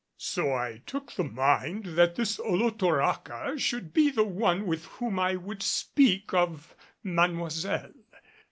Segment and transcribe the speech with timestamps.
[0.17, 5.35] So I took a mind that this Olotoraca should be the one with whom I
[5.35, 7.91] would speak of Mademoiselle.